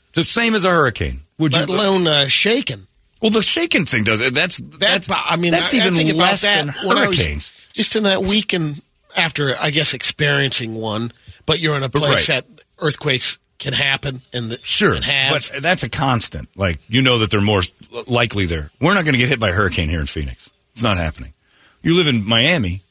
[0.10, 1.22] It's the same as a hurricane.
[1.40, 1.76] Would Let you?
[1.76, 1.86] Live?
[1.88, 2.86] alone uh, shaking.
[3.22, 4.34] Well, the shaking thing does it.
[4.36, 6.98] That's That's, that's I mean, that's I, even I think about less that than when
[6.98, 7.52] I was hurricanes.
[7.74, 8.82] just in that weekend
[9.16, 11.12] after, I guess, experiencing one,
[11.46, 12.46] but you're in a place Right.
[12.46, 15.32] that earthquakes can happen and that Sure, and have.
[15.32, 16.50] but that's a constant.
[16.58, 17.62] Like you know that they're more
[18.08, 18.72] likely there.
[18.82, 20.50] We're not going to get hit by a hurricane here in Phoenix.
[20.74, 21.34] It's not happening.
[21.82, 22.82] You live in Miami.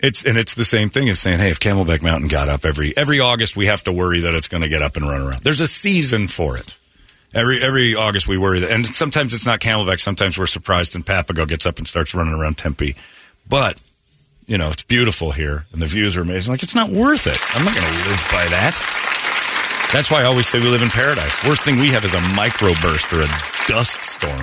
[0.00, 2.96] It's and it's the same thing as saying, hey, if Camelback Mountain got up every
[2.96, 5.42] every August, we have to worry that it's going to get up and run around.
[5.44, 6.78] There's a season for it.
[7.34, 10.00] Every every August we worry that, and sometimes it's not Camelback.
[10.00, 12.94] Sometimes we're surprised and Papago gets up and starts running around Tempe.
[13.48, 13.80] But
[14.46, 16.52] you know it's beautiful here and the views are amazing.
[16.52, 17.38] Like it's not worth it.
[17.56, 19.11] I'm not going to live by that.
[19.92, 21.44] That's why I always say we live in paradise.
[21.46, 24.40] Worst thing we have is a microburst or a dust storm.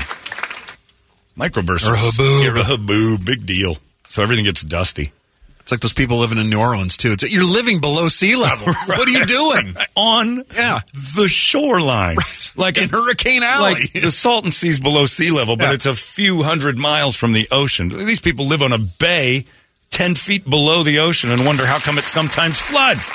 [1.37, 2.43] Microburst Or a haboob.
[2.43, 3.77] Yeah, a haboob, big deal.
[4.07, 5.11] So everything gets dusty.
[5.59, 7.11] It's like those people living in New Orleans too.
[7.13, 8.67] It's, you're living below sea level.
[8.87, 9.73] What are you doing?
[9.95, 10.79] On Yeah.
[10.93, 12.17] the shoreline.
[12.55, 13.73] Like In Hurricane Alley.
[13.73, 15.73] Like the Salton Sea's below sea level, but Yeah.
[15.73, 17.89] it's a few hundred miles from the ocean.
[17.89, 19.45] These people live on a bay
[19.91, 23.09] 10 feet below the ocean and wonder how come it sometimes floods.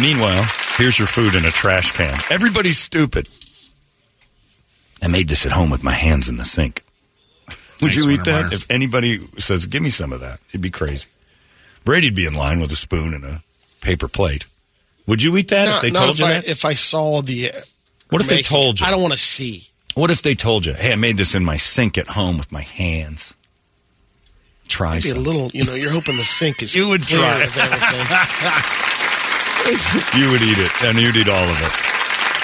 [0.00, 0.44] Meanwhile,
[0.76, 2.16] here's your food in a trash can.
[2.30, 3.28] Everybody's stupid.
[5.02, 6.84] I made this at home with my hands in the sink.
[7.80, 8.42] Would Nice you eat that?
[8.42, 8.54] winter.
[8.56, 11.08] If anybody says, give me some of that, it'd be crazy.
[11.84, 13.42] Brady'd be in line with a spoon and a
[13.80, 14.46] paper plate.
[15.06, 16.48] Would you eat that if they told if you I, that?
[16.48, 17.48] If I saw the.
[17.48, 17.52] uh,
[18.10, 18.86] What if they told you?
[18.86, 19.66] I don't want to see.
[19.94, 22.52] What if they told you, hey, I made this in my sink at home with
[22.52, 23.34] my hands?
[24.68, 27.42] Try Maybe a little, you know, you're hoping the sink is You would clear try.
[27.42, 29.06] of everything.
[30.18, 31.90] You would eat it, and you'd eat all of it.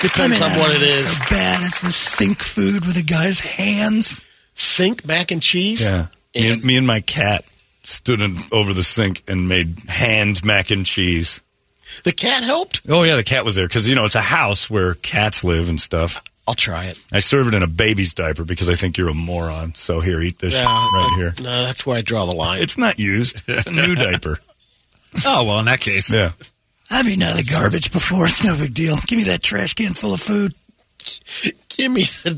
[0.03, 1.19] Depends on what it is.
[1.19, 1.63] So bad.
[1.65, 4.25] It's the sink food with a guy's hands.
[4.55, 5.83] Sink mac and cheese.
[5.83, 6.07] Yeah.
[6.35, 7.45] Me and, me and my cat
[7.83, 11.41] stood in, over the sink and made hand mac and cheese.
[12.05, 12.83] The cat helped.
[12.89, 15.69] Oh, yeah, the cat was there because, you know, it's a house where cats live
[15.69, 16.23] and stuff.
[16.47, 17.03] I'll try it.
[17.13, 19.75] I serve it in a baby's diaper because I think you're a moron.
[19.75, 21.35] So here, eat this Yeah, right uh, here.
[21.41, 22.63] No, that's where I draw the line.
[22.63, 23.43] It's not used.
[23.49, 24.39] It's a new diaper.
[25.25, 26.15] Oh, well, in that case.
[26.15, 26.33] Yeah.
[26.91, 28.27] I've eaten out of the garbage before.
[28.27, 28.97] It's no big deal.
[29.07, 30.55] Give me that trash can full of food.
[31.77, 32.31] Give me the,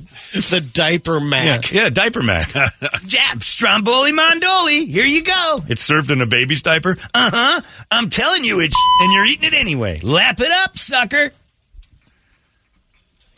[0.51, 1.73] the diaper mac.
[1.73, 2.49] yeah diaper mac.
[3.07, 4.87] Jab, Stromboli Mondoli.
[4.87, 5.61] Here you go.
[5.69, 6.97] it's served in a baby's diaper.
[7.15, 7.61] Uh huh.
[7.91, 10.01] I'm telling you it's and you're eating it anyway.
[10.03, 11.33] Lap it up, sucker.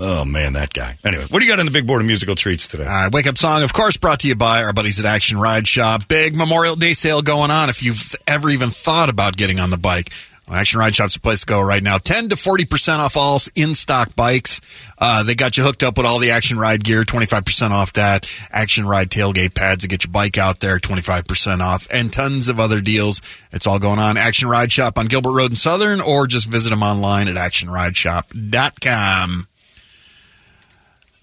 [0.03, 0.97] Oh, man, that guy.
[1.05, 2.85] Anyway, what do you got on the big board of musical treats today?
[2.85, 5.39] All right, wake up song, of course, brought to you by our buddies at Action
[5.39, 6.09] Ride Shop.
[6.09, 7.69] Big Memorial Day sale going on.
[7.69, 10.09] If you've ever even thought about getting on the bike,
[10.53, 11.99] Action Ride Shop's the place to go right now.
[11.99, 14.61] Ten to forty percent off all in stock bikes.
[14.99, 17.73] Uh, they got you hooked up with all the Action Ride gear, twenty five percent
[17.73, 18.31] off that.
[18.51, 22.13] Action Ride tailgate pads to get your bike out there, twenty five percent off, and
[22.13, 23.21] tons of other deals.
[23.53, 24.17] It's all going on.
[24.17, 29.47] Action Ride Shop on Gilbert Road in Southern, or just visit them online at actionrideshop.com.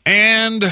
[0.05, 0.63] And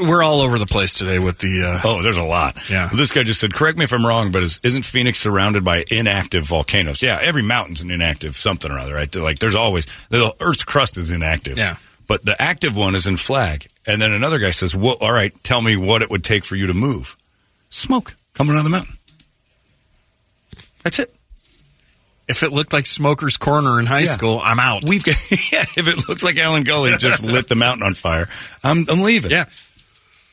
[0.00, 1.62] we're all over the place today with the.
[1.64, 2.56] Uh, Oh, there's a lot.
[2.70, 2.88] Yeah.
[2.94, 5.84] This guy just said, correct me if I'm wrong, but is, isn't Phoenix surrounded by
[5.90, 7.02] inactive volcanoes?
[7.02, 9.14] Yeah, every mountain's an inactive something or other, right?
[9.14, 11.58] Like, there's always, the Earth's crust is inactive.
[11.58, 11.76] Yeah.
[12.06, 13.66] But the active one is in flag.
[13.86, 16.56] And then another guy says, well, all right, tell me what it would take for
[16.56, 17.16] you to move.
[17.70, 18.96] Smoke coming out of the mountain.
[20.82, 21.14] That's it.
[22.28, 24.04] if it looked like Smoker's Corner in high Yeah.
[24.06, 24.82] school, I'm out.
[24.88, 25.16] We've got,
[25.52, 28.28] yeah, if it looks like Alan Gully just lit the mountain on fire,
[28.64, 29.30] I'm, I'm leaving.
[29.30, 29.44] yeah.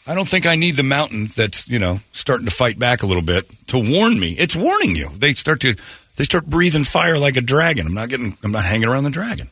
[0.08, 3.06] I don't think I need the mountain that's, you know, starting to fight back a
[3.06, 4.32] little bit to warn me.
[4.40, 5.10] It's warning you.
[5.10, 5.76] They start to
[6.16, 7.86] they start breathing fire like a dragon.
[7.86, 9.50] I'm not getting I'm not hanging around the dragon.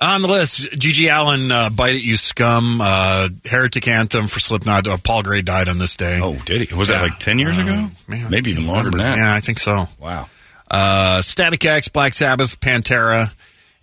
[0.00, 4.88] On the list, GG Allin, uh, Bite It You Scum, uh, Heretic Anthem for Slipknot.
[4.88, 6.18] Uh, Paul Gray died on this day.
[6.20, 6.74] Oh, did he?
[6.74, 7.86] Was that like 10 years ago?
[8.08, 9.16] man, Maybe even longer than that.
[9.16, 9.86] Yeah, I think so.
[10.00, 10.26] Wow.
[10.68, 13.32] Uh, Static X, Black Sabbath, Pantera,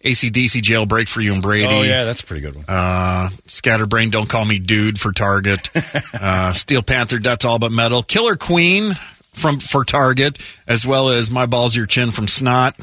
[0.03, 1.67] ACDC, Jailbreak for You and Brady.
[1.69, 2.65] Oh yeah, that's a pretty good one.
[2.67, 5.69] Uh, Scatterbrain, Don't Call Me Dude for Target.
[6.13, 8.01] uh, Steel Panther, That's All But Metal.
[8.01, 8.93] Killer Queen
[9.33, 12.79] from for Target, as well as My Balls Your Chin from Snot.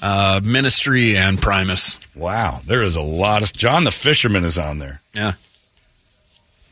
[0.00, 1.98] Uh, Ministry and Primus.
[2.14, 5.00] Wow, there is a lot of John the Fisherman is on there.
[5.14, 5.32] Yeah.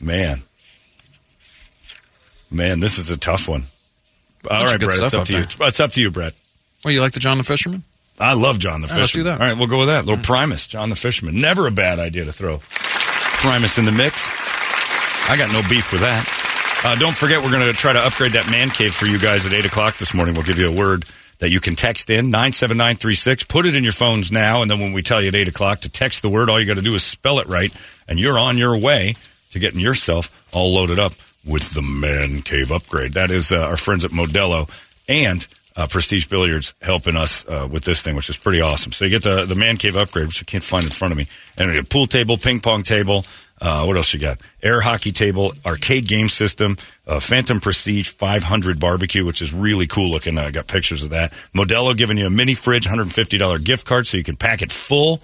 [0.00, 0.38] Man.
[2.50, 3.64] Man, this is a tough one.
[4.50, 5.44] All right, Brett, it's up to you.
[5.60, 6.34] It's up to you, Brett.
[6.84, 7.84] Well, you like the John the Fisherman?
[8.20, 9.24] I love John the right, let's Fisherman.
[9.24, 9.40] do that.
[9.40, 10.04] All right, we'll go with that.
[10.04, 11.40] Little Primus, John the Fisherman.
[11.40, 14.28] Never a bad idea to throw Primus in the mix.
[15.28, 16.26] I got no beef with that.
[16.84, 19.44] Uh, don't forget, we're going to try to upgrade that man cave for you guys
[19.46, 20.34] at 8 o'clock this morning.
[20.34, 21.04] We'll give you a word
[21.38, 23.44] that you can text in, 97936.
[23.44, 25.80] Put it in your phones now, and then when we tell you at 8 o'clock
[25.80, 27.72] to text the word, all you got to do is spell it right,
[28.08, 29.14] and you're on your way
[29.50, 31.12] to getting yourself all loaded up
[31.44, 33.12] with the man cave upgrade.
[33.12, 34.68] That is uh, our friends at Modelo
[35.08, 38.92] and uh, Prestige Billiards helping us uh, with this thing, which is pretty awesome.
[38.92, 41.18] So you get the, the man cave upgrade, which I can't find in front of
[41.18, 43.24] me, and a pool table, ping pong table.
[43.62, 44.38] Uh, what else you got?
[44.62, 50.10] Air hockey table, arcade game system, uh, Phantom Prestige 500 barbecue, which is really cool
[50.10, 50.38] looking.
[50.38, 51.32] I got pictures of that.
[51.54, 55.20] Modelo giving you a mini fridge, $150 gift card so you can pack it full,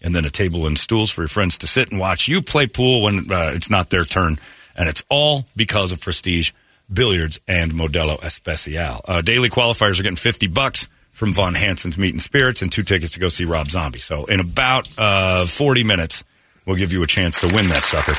[0.00, 2.68] and then a table and stools for your friends to sit and watch you play
[2.68, 4.38] pool when uh, it's not their turn.
[4.76, 6.52] And it's all because of Prestige
[6.92, 9.00] Billiards and Modelo Especial.
[9.04, 12.82] Uh, daily qualifiers are getting 50 bucks from Von Hanson's Meat and Spirits and two
[12.82, 13.98] tickets to go see Rob Zombie.
[13.98, 16.24] So in about uh, 40 minutes,
[16.66, 18.14] we'll give you a chance to win that sucker.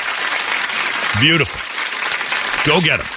[1.21, 1.59] Beautiful.
[2.65, 3.07] Go get them.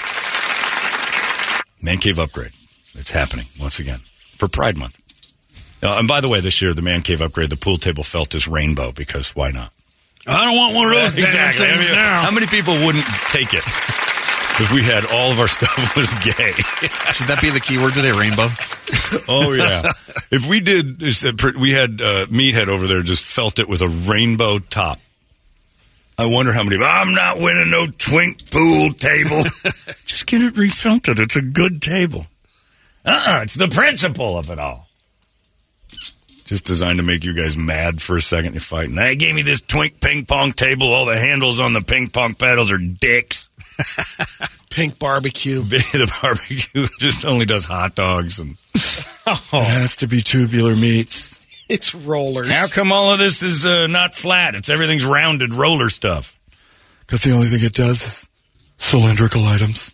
[1.82, 2.52] Man Cave Upgrade.
[2.94, 4.00] It's happening once again
[4.36, 5.00] for Pride Month.
[5.82, 8.34] Uh, and by the way, this year, the Man Cave Upgrade, the pool table felt
[8.34, 9.72] is rainbow because why not?
[10.26, 11.64] I don't want one of those exactly.
[11.64, 12.22] damn I things mean, now.
[12.22, 13.62] How many people wouldn't take it
[14.58, 16.52] if we had all of our stuff was gay?
[17.12, 18.48] Should that be the keyword today, rainbow?
[19.28, 19.82] oh yeah.
[20.30, 23.68] if we did, is that pr- we had uh, Meathead over there just felt it
[23.68, 24.98] with a rainbow top.
[26.18, 26.82] I wonder how many.
[26.82, 29.42] I'm not winning no twink pool table.
[30.06, 31.20] just get it refelted.
[31.20, 32.26] It's a good table.
[33.04, 34.85] Uh uh it's the principle of it all.
[36.46, 38.52] Just designed to make you guys mad for a second.
[38.54, 38.94] You're fighting.
[38.94, 40.92] They gave me this twink ping pong table.
[40.92, 43.48] All the handles on the ping pong paddles are dicks.
[44.70, 45.62] Pink barbecue.
[45.62, 51.40] the barbecue just only does hot dogs and It has to be tubular meats.
[51.68, 52.50] It's rollers.
[52.50, 54.54] How come all of this is uh, not flat?
[54.54, 56.38] It's everything's rounded roller stuff.
[57.00, 58.28] Because the only thing it does is
[58.78, 59.92] cylindrical items.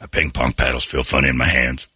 [0.00, 1.88] My ping pong paddles feel funny in my hands.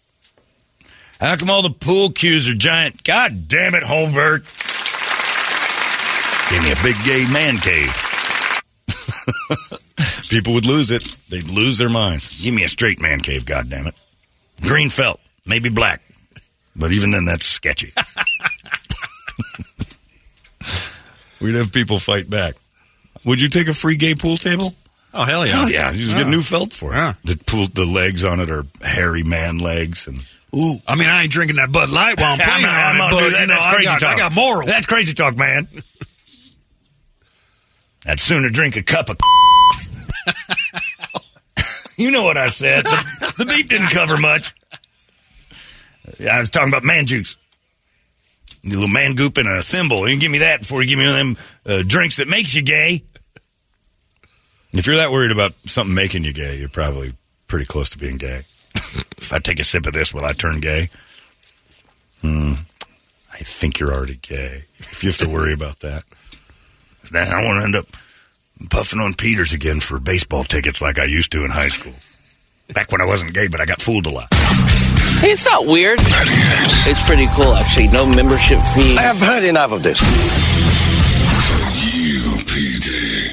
[1.24, 3.02] How come all the pool cues are giant?
[3.02, 4.44] God damn it, Holmberg.
[6.50, 7.90] Give me a big gay man cave.
[10.28, 11.02] People would lose it.
[11.30, 12.42] They'd lose their minds.
[12.42, 13.94] Give me a straight man cave, God damn it.
[14.60, 16.02] Green felt, maybe black.
[16.76, 17.94] But even then, that's sketchy.
[21.40, 22.56] We'd have people fight back.
[23.24, 24.74] Would you take a free gay pool table?
[25.14, 25.68] Oh hell yeah!
[25.68, 26.96] Yeah, you just get new felt for it.
[26.96, 27.14] Yeah.
[27.24, 30.20] The pool, the legs on it are hairy man legs, and
[30.54, 32.96] Ooh, I mean, I ain't drinking that Bud Light while I'm I'm playing not- on
[32.96, 33.40] I'm it, but, that.
[33.40, 34.12] you know, That's I crazy got, talk.
[34.12, 34.66] I got morals.
[34.66, 35.68] That's crazy talk, man.
[38.06, 39.18] I'd sooner drink a cup of.
[41.96, 42.84] you know what I said.
[42.84, 44.54] The, the beat didn't cover much.
[46.18, 47.36] Yeah, I was talking about man juice.
[48.64, 50.06] A little man goop and a thimble.
[50.06, 51.36] You can give me that before you give me one of them
[51.66, 53.02] uh, drinks that makes you gay.
[54.72, 57.14] If you're that worried about something making you gay, you're probably
[57.46, 58.42] pretty close to being gay.
[59.18, 60.88] If I take a sip of this, will I turn gay?
[62.20, 62.52] Hmm.
[63.32, 64.64] I think you're already gay.
[64.78, 66.04] If you have to worry about that.
[67.12, 67.86] Now I want to end up
[68.70, 71.94] puffing on Peters again for baseball tickets like I used to in high school.
[72.72, 74.32] Back when I wasn't gay, but I got fooled a lot.
[75.20, 75.98] Hey, it's not weird.
[76.00, 77.88] It's pretty cool, actually.
[77.88, 78.96] No membership fee.
[78.96, 80.00] I have heard enough of this.